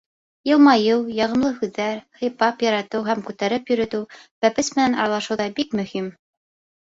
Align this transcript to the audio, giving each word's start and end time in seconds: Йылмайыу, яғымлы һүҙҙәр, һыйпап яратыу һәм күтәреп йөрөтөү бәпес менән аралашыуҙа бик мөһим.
Йылмайыу, 0.51 1.01
яғымлы 1.17 1.51
һүҙҙәр, 1.57 1.99
һыйпап 2.21 2.63
яратыу 2.67 3.05
һәм 3.09 3.21
күтәреп 3.29 3.69
йөрөтөү 3.75 4.09
бәпес 4.47 4.73
менән 4.79 4.97
аралашыуҙа 5.03 5.47
бик 5.61 5.77
мөһим. 5.81 6.09